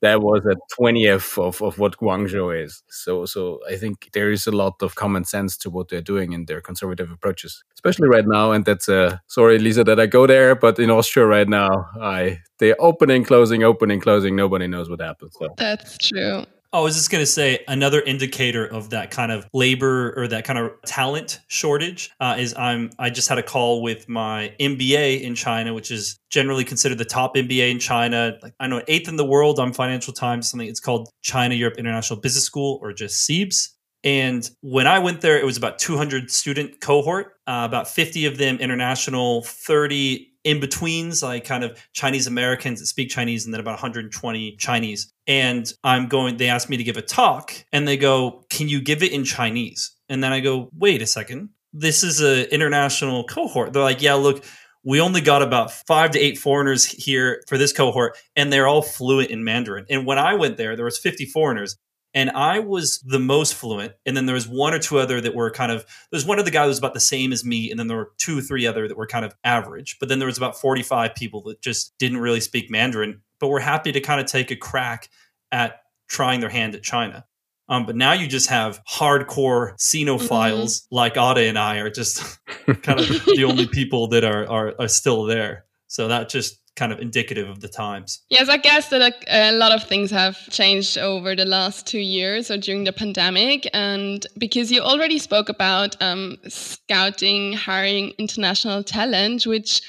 [0.00, 2.82] That was a 20th of, of what Guangzhou is.
[2.88, 6.32] So so I think there is a lot of common sense to what they're doing
[6.32, 8.50] in their conservative approaches, especially right now.
[8.50, 12.40] And that's uh sorry, Lisa, that I go there, but in Austria right now, I
[12.58, 15.36] they're opening, closing, opening, closing, nobody knows what happens.
[15.38, 16.44] So that's true.
[16.74, 20.46] I was just going to say another indicator of that kind of labor or that
[20.46, 25.20] kind of talent shortage uh, is I'm I just had a call with my MBA
[25.20, 28.38] in China, which is generally considered the top MBA in China.
[28.42, 30.48] Like I know eighth in the world on Financial Times.
[30.48, 33.68] Something it's called China Europe International Business School or just CEIBS.
[34.02, 38.38] And when I went there, it was about 200 student cohort, uh, about 50 of
[38.38, 43.60] them international, 30 in betweens, like kind of Chinese Americans that speak Chinese, and then
[43.60, 45.11] about 120 Chinese.
[45.26, 48.80] And I'm going, they asked me to give a talk, and they go, Can you
[48.80, 49.94] give it in Chinese?
[50.08, 51.50] And then I go, Wait a second.
[51.72, 53.72] This is an international cohort.
[53.72, 54.44] They're like, Yeah, look,
[54.84, 58.82] we only got about five to eight foreigners here for this cohort, and they're all
[58.82, 59.86] fluent in Mandarin.
[59.88, 61.76] And when I went there, there was 50 foreigners,
[62.14, 63.94] and I was the most fluent.
[64.04, 66.44] And then there was one or two other that were kind of there's one of
[66.44, 68.66] the guys was about the same as me, and then there were two or three
[68.66, 69.98] other that were kind of average.
[70.00, 73.60] But then there was about 45 people that just didn't really speak Mandarin, but were
[73.60, 75.10] happy to kind of take a crack
[75.50, 77.26] at trying their hand at China.
[77.68, 80.94] Um, but now you just have hardcore xenophiles mm-hmm.
[80.94, 82.38] like Ada and I are just
[82.82, 85.64] kind of the only people that are, are, are still there.
[85.88, 88.20] So that just kind of indicative of the times.
[88.30, 92.48] Yes, I guess that a, lot of things have changed over the last two years
[92.48, 93.68] or during the pandemic.
[93.74, 99.82] And because you already spoke about um, scouting, hiring international talent, which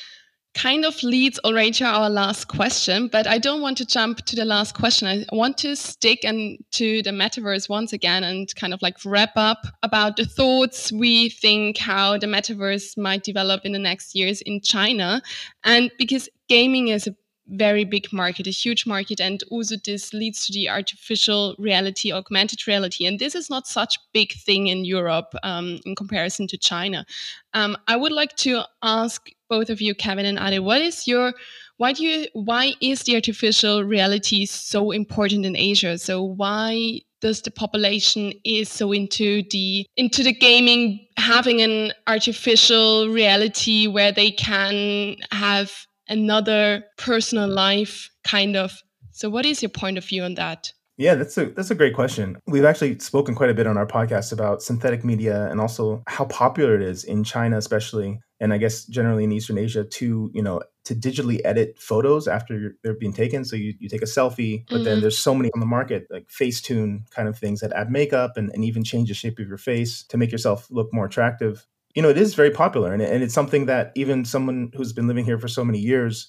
[0.54, 4.36] kind of leads already to our last question, but I don't want to jump to
[4.36, 5.26] the last question.
[5.32, 9.32] I want to stick and to the metaverse once again and kind of like wrap
[9.36, 14.42] up about the thoughts we think how the metaverse might develop in the next years
[14.42, 15.22] in China.
[15.63, 17.16] And because gaming is a
[17.48, 22.66] very big market, a huge market, and also this leads to the artificial reality, augmented
[22.68, 27.06] reality, and this is not such big thing in Europe um, in comparison to China.
[27.54, 31.34] Um, I would like to ask both of you, Kevin and Ade, what is your
[31.78, 36.00] why do you why is the artificial reality so important in Asia?
[36.00, 43.10] So why does the population is so into the into the gaming having an artificial
[43.10, 45.72] reality where they can have
[46.10, 51.16] another personal life kind of so what is your point of view on that yeah,
[51.16, 52.38] that's a that's a great question.
[52.46, 56.26] We've actually spoken quite a bit on our podcast about synthetic media and also how
[56.26, 60.43] popular it is in China, especially, and I guess generally in Eastern Asia to you
[60.43, 63.45] know to digitally edit photos after they're being taken.
[63.45, 64.84] So you, you take a selfie, but mm-hmm.
[64.84, 68.34] then there's so many on the market like Facetune kind of things that add makeup
[68.36, 71.65] and, and even change the shape of your face to make yourself look more attractive.
[71.95, 75.08] You know, it is very popular, and, and it's something that even someone who's been
[75.08, 76.27] living here for so many years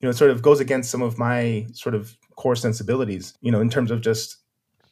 [0.00, 3.50] you know, it sort of goes against some of my sort of core sensibilities, you
[3.50, 4.36] know, in terms of just,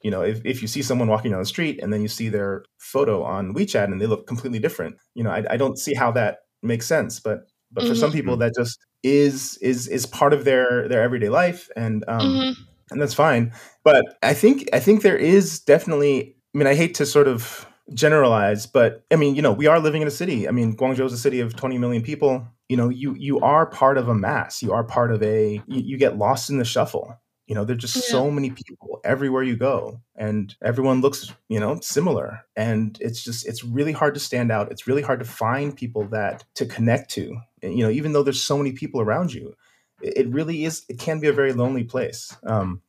[0.03, 2.31] you know, if, if you see someone walking down the street and then you see
[2.31, 5.92] their photo on WeChat and they look completely different, you know, I, I don't see
[5.92, 7.20] how that makes sense.
[7.20, 7.92] But but mm-hmm.
[7.92, 12.05] for some people that just is is is part of their their everyday life and
[12.09, 12.62] um mm-hmm.
[12.90, 13.53] and that's fine.
[13.85, 17.66] But I think I think there is definitely I mean I hate to sort of
[17.94, 20.48] generalize, but I mean, you know, we are living in a city.
[20.48, 23.66] I mean, Guangzhou is a city of 20 million people you know you you are
[23.66, 26.64] part of a mass you are part of a you, you get lost in the
[26.64, 27.14] shuffle
[27.46, 28.11] you know there's just yeah.
[28.11, 33.46] so many people everywhere you go and everyone looks you know similar and it's just
[33.46, 37.11] it's really hard to stand out it's really hard to find people that to connect
[37.11, 39.55] to you know, even though there's so many people around you,
[40.00, 42.37] it really is, it can be a very lonely place.
[42.44, 42.83] Um,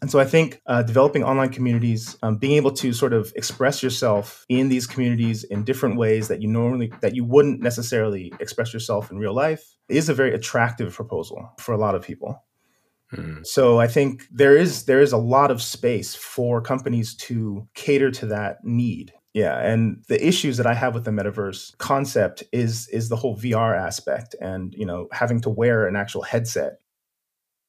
[0.00, 3.82] and so I think uh, developing online communities, um, being able to sort of express
[3.82, 8.74] yourself in these communities in different ways that you normally that you wouldn't necessarily express
[8.74, 12.42] yourself in real life is a very attractive proposal for a lot of people.
[13.14, 13.38] Hmm.
[13.44, 18.10] So I think there is there is a lot of space for companies to cater
[18.12, 19.12] to that need.
[19.34, 23.36] Yeah, and the issues that I have with the metaverse concept is is the whole
[23.36, 26.82] VR aspect and, you know, having to wear an actual headset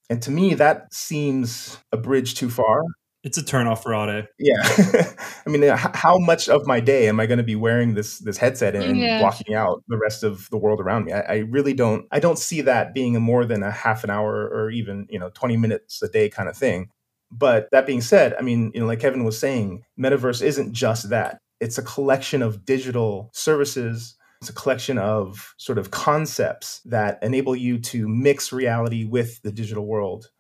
[0.09, 2.83] and to me, that seems a bridge too far.
[3.23, 4.27] It's a turnoff for Ade.
[4.37, 4.61] Yeah,
[5.45, 8.19] I mean, uh, how much of my day am I going to be wearing this
[8.19, 9.19] this headset and yeah.
[9.19, 11.13] blocking out the rest of the world around me?
[11.13, 12.05] I, I, really don't.
[12.11, 15.19] I don't see that being a more than a half an hour or even you
[15.19, 16.89] know twenty minutes a day kind of thing.
[17.31, 21.09] But that being said, I mean, you know, like Kevin was saying, metaverse isn't just
[21.09, 21.39] that.
[21.61, 27.55] It's a collection of digital services it's a collection of sort of concepts that enable
[27.55, 30.31] you to mix reality with the digital world.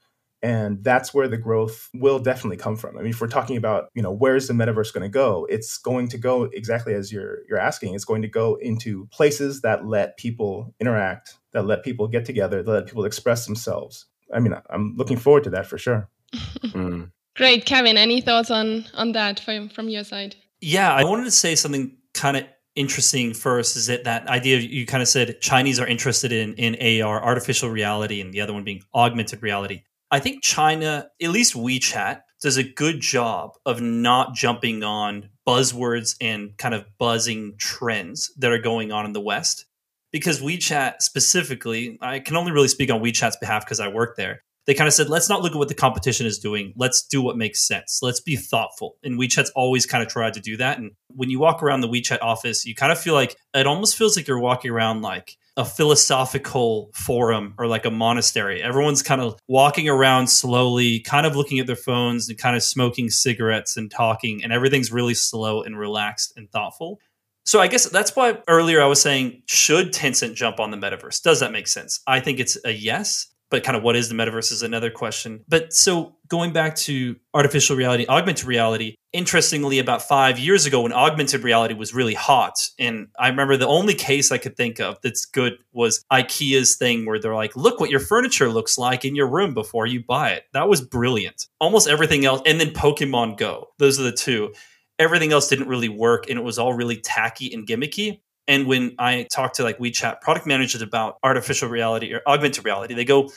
[0.43, 2.97] And that's where the growth will definitely come from.
[2.97, 5.47] I mean, if we're talking about, you know, where's the metaverse going to go?
[5.49, 7.95] It's going to go exactly as you're you're asking.
[7.95, 12.61] It's going to go into places that let people interact, that let people get together,
[12.61, 14.07] that let people express themselves.
[14.33, 16.09] I mean, I'm looking forward to that for sure.
[16.35, 17.09] mm.
[17.37, 17.95] Great, Kevin.
[17.95, 20.35] Any thoughts on on that from from your side?
[20.59, 22.43] Yeah, I wanted to say something kind of
[22.75, 27.01] interesting first is that that idea you kind of said Chinese are interested in in
[27.01, 29.83] AR, artificial reality, and the other one being augmented reality.
[30.13, 36.15] I think China, at least WeChat, does a good job of not jumping on buzzwords
[36.21, 39.65] and kind of buzzing trends that are going on in the West.
[40.11, 44.43] Because WeChat specifically, I can only really speak on WeChat's behalf because I work there
[44.65, 46.73] they kind of said, let's not look at what the competition is doing.
[46.77, 47.99] Let's do what makes sense.
[48.01, 48.95] Let's be thoughtful.
[49.03, 50.77] And WeChat's always kind of tried to do that.
[50.77, 53.97] And when you walk around the WeChat office, you kind of feel like it almost
[53.97, 58.61] feels like you're walking around like a philosophical forum or like a monastery.
[58.61, 62.63] Everyone's kind of walking around slowly, kind of looking at their phones and kind of
[62.63, 66.99] smoking cigarettes and talking, and everything's really slow and relaxed and thoughtful.
[67.45, 71.21] So I guess that's why earlier I was saying, should Tencent jump on the metaverse?
[71.21, 71.99] Does that make sense?
[72.07, 75.45] I think it's a yes but kind of what is the metaverse is another question.
[75.47, 80.91] But so going back to artificial reality, augmented reality, interestingly, about five years ago when
[80.91, 84.97] augmented reality was really hot, and I remember the only case I could think of
[85.03, 89.15] that's good was IKEA's thing where they're like, look what your furniture looks like in
[89.15, 90.45] your room before you buy it.
[90.53, 91.47] That was brilliant.
[91.59, 93.69] Almost everything else, and then Pokemon Go.
[93.77, 94.53] Those are the two.
[94.99, 98.21] Everything else didn't really work, and it was all really tacky and gimmicky.
[98.47, 102.93] And when I talk to like WeChat product managers about artificial reality or augmented reality,
[102.93, 103.29] they go,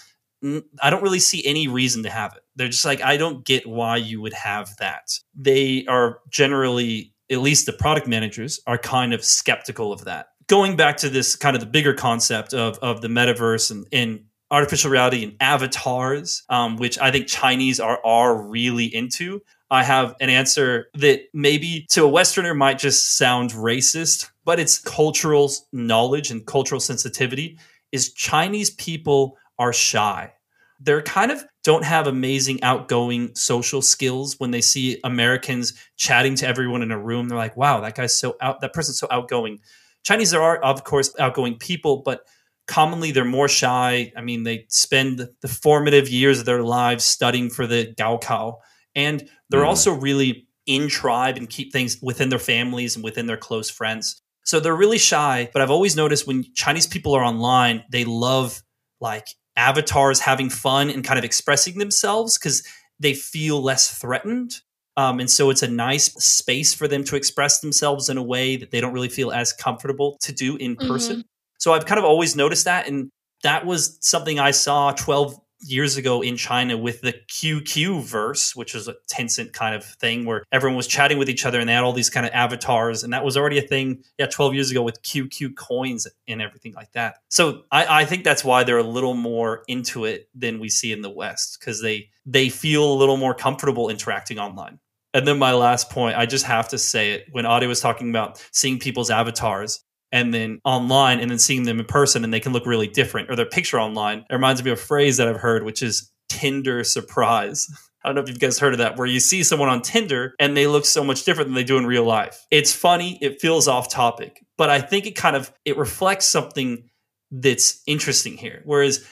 [0.83, 2.43] I don't really see any reason to have it.
[2.57, 5.19] They're just like, I don't get why you would have that.
[5.35, 10.29] They are generally, at least the product managers, are kind of skeptical of that.
[10.47, 14.25] Going back to this kind of the bigger concept of, of the metaverse and, and
[14.51, 19.43] artificial reality and avatars, um, which I think Chinese are, are really into.
[19.71, 24.79] I have an answer that maybe to a Westerner might just sound racist, but it's
[24.79, 27.59] cultural knowledge and cultural sensitivity.
[27.93, 30.33] Is Chinese people are shy.
[30.81, 36.47] They're kind of don't have amazing outgoing social skills when they see Americans chatting to
[36.47, 37.29] everyone in a room.
[37.29, 39.61] They're like, wow, that guy's so out, that person's so outgoing.
[40.05, 42.21] Chinese are, of course, outgoing people, but
[42.69, 44.13] commonly they're more shy.
[44.17, 48.57] I mean, they spend the formative years of their lives studying for the Gaokao.
[48.95, 49.69] And they're mm.
[49.69, 54.23] also really in tribe and keep things within their families and within their close friends.
[54.47, 55.51] So they're really shy.
[55.53, 58.63] But I've always noticed when Chinese people are online, they love
[59.01, 62.67] like avatars having fun and kind of expressing themselves because
[62.99, 64.61] they feel less threatened.
[64.97, 68.57] Um, and so it's a nice space for them to express themselves in a way
[68.57, 70.89] that they don't really feel as comfortable to do in mm-hmm.
[70.89, 71.25] person.
[71.59, 72.89] So I've kind of always noticed that.
[72.89, 73.11] And
[73.43, 78.75] that was something I saw 12 years ago in China with the QQ verse, which
[78.75, 81.75] was a Tencent kind of thing where everyone was chatting with each other and they
[81.75, 83.03] had all these kind of avatars.
[83.03, 86.75] And that was already a thing, yeah, 12 years ago with QQ coins and everything
[86.75, 87.17] like that.
[87.29, 90.93] So I, I think that's why they're a little more into it than we see
[90.93, 94.81] in the West because they they feel a little more comfortable interacting online.
[95.15, 98.11] And then my last point, I just have to say it when Ade was talking
[98.11, 99.83] about seeing people's avatars
[100.13, 103.31] and then online and then seeing them in person and they can look really different
[103.31, 104.25] or their picture online.
[104.31, 107.67] It reminds me of a phrase that I've heard, which is Tinder surprise.
[108.05, 110.35] I don't know if you guys heard of that, where you see someone on Tinder
[110.39, 112.47] and they look so much different than they do in real life.
[112.53, 116.89] It's funny, it feels off topic, but I think it kind of it reflects something
[117.33, 118.63] that's interesting here.
[118.65, 119.05] Whereas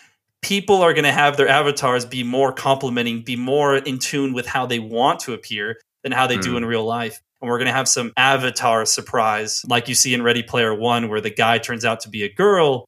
[0.42, 4.46] people are going to have their avatars be more complimenting, be more in tune with
[4.46, 6.42] how they want to appear than how they mm.
[6.42, 6.58] do hmm.
[6.58, 10.22] in real life and we're going to have some avatar surprise like you see in
[10.22, 12.86] Ready Player One, where the guy turns out to be a girl.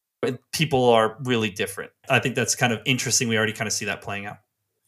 [0.50, 1.92] people are really different.
[2.08, 3.28] I think that's kind of interesting.
[3.28, 4.38] We already kind of see that playing out.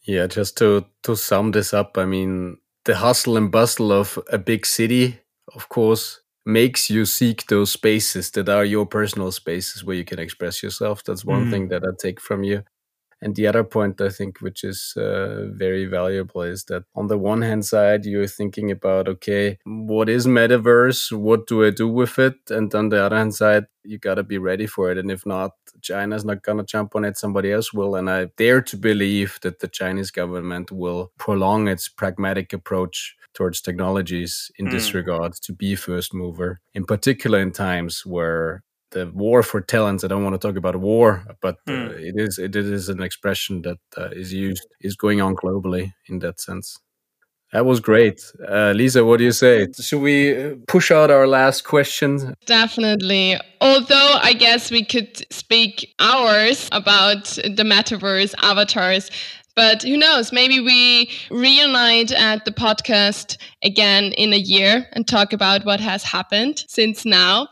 [0.04, 2.56] Yeah, just to to sum this up, I mean,
[2.86, 5.20] the hustle and bustle of a big city,
[5.54, 10.18] of course, makes you seek those spaces that are your personal spaces where you can
[10.18, 11.04] express yourself.
[11.04, 11.50] That's one mm.
[11.50, 12.64] thing that I take from you.
[13.20, 17.18] And the other point I think, which is uh, very valuable, is that on the
[17.18, 21.12] one hand side, you're thinking about, okay, what is metaverse?
[21.16, 22.36] What do I do with it?
[22.50, 24.98] And on the other hand side, you got to be ready for it.
[24.98, 25.52] And if not,
[25.82, 27.96] China's not going to jump on it, somebody else will.
[27.96, 33.60] And I dare to believe that the Chinese government will prolong its pragmatic approach towards
[33.60, 34.70] technologies in mm.
[34.70, 40.04] this regard to be first mover, in particular in times where the war for talents.
[40.04, 41.90] I don't want to talk about war, but uh, hmm.
[41.98, 46.20] it is it is an expression that uh, is used is going on globally in
[46.20, 46.78] that sense.
[47.52, 49.06] That was great, uh, Lisa.
[49.06, 49.66] What do you say?
[49.80, 52.34] Should we uh, push out our last question?
[52.44, 53.40] Definitely.
[53.62, 59.10] Although I guess we could speak hours about the metaverse avatars.
[59.56, 60.32] But who knows?
[60.32, 66.04] Maybe we reunite at the podcast again in a year and talk about what has
[66.04, 67.48] happened since now.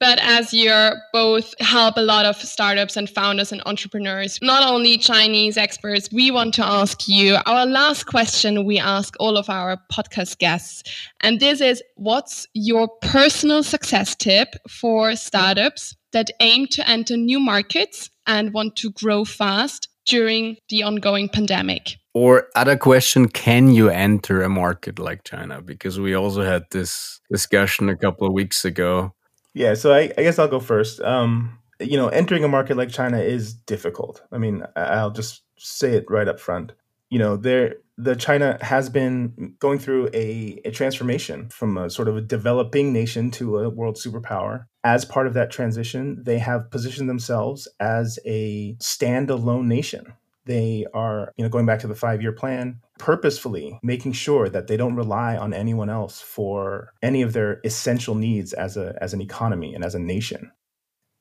[0.00, 4.98] But as you're both help a lot of startups and founders and entrepreneurs, not only
[4.98, 9.78] Chinese experts, we want to ask you our last question we ask all of our
[9.92, 10.82] podcast guests.
[11.20, 17.40] And this is what's your personal success tip for startups that aim to enter new
[17.40, 21.96] markets and want to grow fast during the ongoing pandemic?
[22.14, 25.60] Or other question, can you enter a market like China?
[25.60, 29.13] Because we also had this discussion a couple of weeks ago
[29.54, 31.00] yeah, so I, I guess I'll go first.
[31.00, 34.22] Um, you know, entering a market like China is difficult.
[34.30, 36.72] I mean, I'll just say it right up front.
[37.10, 42.08] You know, there the China has been going through a, a transformation from a sort
[42.08, 44.66] of a developing nation to a world superpower.
[44.82, 50.14] As part of that transition, they have positioned themselves as a standalone nation.
[50.46, 54.66] They are, you know, going back to the five year plan, purposefully making sure that
[54.66, 59.14] they don't rely on anyone else for any of their essential needs as a as
[59.14, 60.50] an economy and as a nation.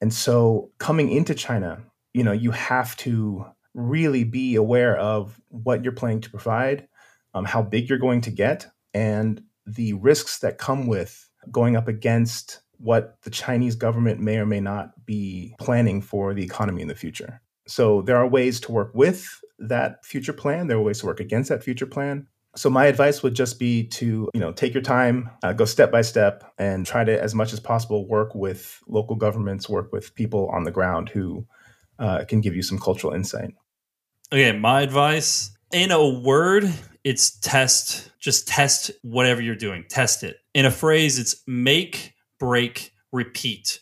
[0.02, 5.84] And so coming into China, you know, you have to really be aware of what
[5.84, 6.88] you're planning to provide,
[7.34, 11.88] um, how big you're going to get, and the risks that come with going up
[11.88, 16.88] against what the Chinese government may or may not be planning for the economy in
[16.88, 17.42] the future.
[17.68, 20.68] So there are ways to work with that future plan.
[20.68, 22.28] There are ways to work against that future plan.
[22.56, 25.92] So my advice would just be to, you know, take your time, uh, go step
[25.92, 30.14] by step, and try to, as much as possible, work with local governments, work with
[30.14, 31.48] people on the ground who
[31.98, 33.56] uh, can give you some cultural insight.
[34.32, 36.72] Okay, my advice, in a word,
[37.04, 38.12] it's test.
[38.20, 39.86] Just test whatever you're doing.
[39.90, 40.38] Test it.
[40.54, 43.80] In a phrase, it's make, break, repeat,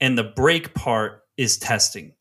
[0.00, 2.14] and the break part is testing.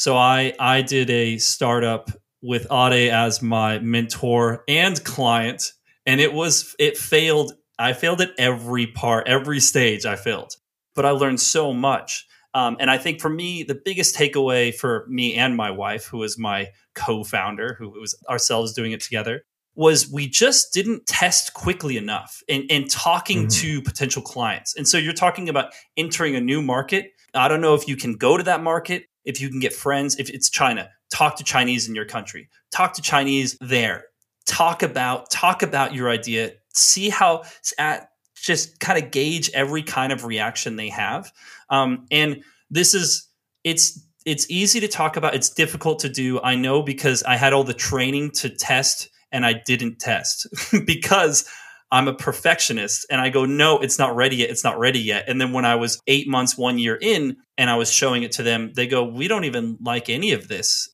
[0.00, 5.74] So I I did a startup with Ade as my mentor and client,
[6.06, 7.52] and it was it failed.
[7.78, 10.06] I failed at every part, every stage.
[10.06, 10.54] I failed,
[10.94, 12.26] but I learned so much.
[12.54, 16.16] Um, and I think for me, the biggest takeaway for me and my wife, who
[16.16, 19.42] was my co-founder, who was ourselves doing it together,
[19.74, 23.68] was we just didn't test quickly enough in, in talking mm-hmm.
[23.68, 24.74] to potential clients.
[24.74, 27.10] And so you're talking about entering a new market.
[27.34, 30.16] I don't know if you can go to that market if you can get friends,
[30.18, 34.04] if it's China, talk to Chinese in your country, talk to Chinese there,
[34.46, 37.42] talk about talk about your idea, see how
[37.78, 41.32] at just kind of gauge every kind of reaction they have.
[41.68, 43.28] Um, and this is
[43.64, 45.34] it's it's easy to talk about.
[45.34, 46.40] It's difficult to do.
[46.42, 50.46] I know because I had all the training to test and I didn't test
[50.86, 51.48] because
[51.92, 54.50] I'm a perfectionist and I go, no, it's not ready yet.
[54.50, 55.24] It's not ready yet.
[55.28, 58.32] And then when I was eight months, one year in, and I was showing it
[58.32, 60.88] to them, they go, we don't even like any of this.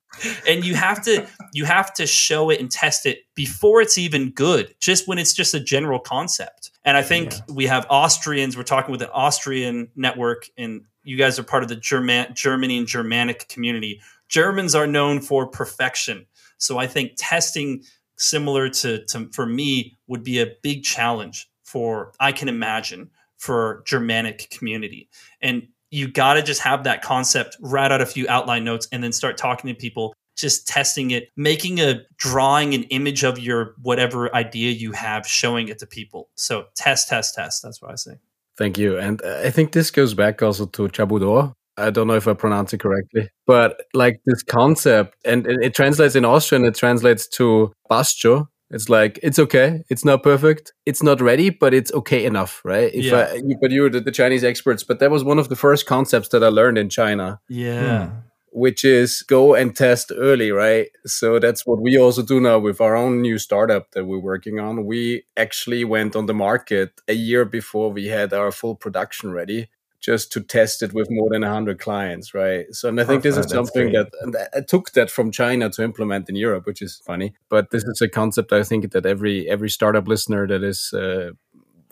[0.48, 4.30] And you have to you have to show it and test it before it's even
[4.30, 6.70] good, just when it's just a general concept.
[6.84, 7.40] And I think yeah.
[7.54, 8.56] we have Austrians.
[8.56, 12.78] We're talking with an Austrian network, and you guys are part of the German Germany
[12.78, 14.00] and Germanic community.
[14.28, 16.24] Germans are known for perfection.
[16.56, 17.82] So I think testing
[18.16, 23.82] similar to, to for me would be a big challenge for I can imagine for
[23.86, 25.08] Germanic community.
[25.40, 29.02] And you got to just have that concept, write out a few outline notes, and
[29.02, 33.74] then start talking to people, just testing it, making a drawing, an image of your
[33.82, 36.28] whatever idea you have, showing it to people.
[36.34, 37.62] So test, test, test.
[37.62, 38.18] That's what I say.
[38.56, 38.98] Thank you.
[38.98, 42.34] And uh, I think this goes back also to Chabuduo, I don't know if I
[42.34, 47.72] pronounce it correctly, but like this concept, and it translates in Austrian, it translates to
[47.90, 49.82] Pascho, It's like it's okay.
[49.88, 50.72] It's not perfect.
[50.86, 52.92] It's not ready, but it's okay enough, right?
[52.92, 53.28] If Yeah.
[53.34, 54.82] I, but you're the, the Chinese experts.
[54.82, 58.06] But that was one of the first concepts that I learned in China, Yeah.
[58.08, 58.16] Hmm.
[58.50, 60.88] which is go and test early, right?
[61.04, 64.58] So that's what we also do now with our own new startup that we're working
[64.58, 64.84] on.
[64.86, 69.68] We actually went on the market a year before we had our full production ready.
[70.06, 72.66] Just to test it with more than 100 clients, right?
[72.70, 73.94] So, and I think this is something great.
[73.94, 77.34] that and I took that from China to implement in Europe, which is funny.
[77.48, 81.32] But this is a concept I think that every every startup listener that is uh,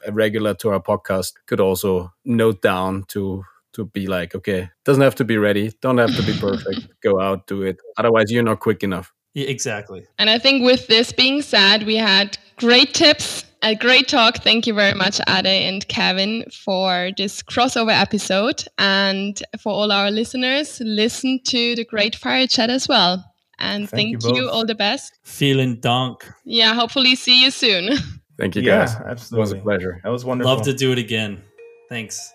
[0.07, 3.43] a regular to our podcast could also note down to
[3.73, 6.87] to be like, okay, doesn't have to be ready, don't have to be perfect.
[7.03, 7.79] Go out, do it.
[7.99, 9.13] Otherwise, you're not quick enough.
[9.35, 10.07] Yeah, exactly.
[10.19, 14.39] And I think with this being said, we had great tips, a great talk.
[14.43, 18.65] Thank you very much, Ade and Kevin, for this crossover episode.
[18.79, 23.25] And for all our listeners, listen to the Great Fire Chat as well.
[23.59, 25.19] And Thank thank, you you, all the best.
[25.23, 26.25] Feeling donk.
[26.45, 27.97] Yeah, hopefully see you soon.
[28.39, 28.97] Thank you, Yeah, guys.
[29.07, 29.39] absolutely.
[29.39, 30.01] It was a pleasure.
[30.03, 30.53] That was wonderful.
[30.55, 31.41] Love to do it again.
[31.89, 32.33] Thanks.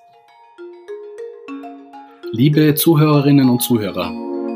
[2.34, 4.10] Liebe Zuhörerinnen und Zuhörer,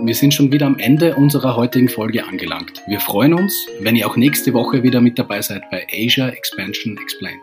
[0.05, 2.81] wir sind schon wieder am Ende unserer heutigen Folge angelangt.
[2.87, 6.97] Wir freuen uns, wenn ihr auch nächste Woche wieder mit dabei seid bei Asia Expansion
[6.97, 7.41] Explained.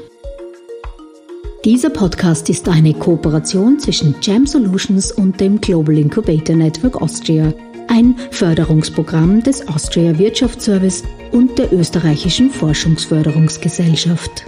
[1.65, 7.51] Dieser Podcast ist eine Kooperation zwischen Jam Solutions und dem Global Incubator Network Austria,
[7.87, 14.45] ein Förderungsprogramm des Austria Wirtschaftsservice und der österreichischen Forschungsförderungsgesellschaft.